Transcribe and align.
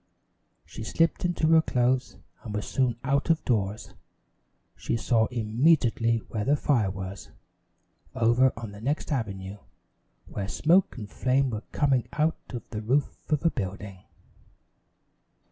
She 0.65 0.83
slipped 0.83 1.25
into 1.25 1.45
her 1.49 1.61
clothes, 1.61 2.17
and 2.41 2.55
was 2.55 2.67
soon 2.67 2.95
out 3.03 3.29
of 3.29 3.45
doors. 3.45 3.93
She 4.75 4.97
saw 4.97 5.27
immediately 5.27 6.17
where 6.27 6.43
the 6.43 6.55
fire 6.55 6.89
was 6.89 7.29
over 8.15 8.51
on 8.57 8.71
the 8.71 8.81
next 8.81 9.11
avenue, 9.11 9.59
where 10.25 10.47
smoke 10.47 10.97
and 10.97 11.07
flame 11.07 11.51
were 11.51 11.61
coming 11.71 12.07
out 12.13 12.35
of 12.49 12.67
the 12.71 12.81
roof 12.81 13.15
of 13.31 13.45
a 13.45 13.51
building. 13.51 13.99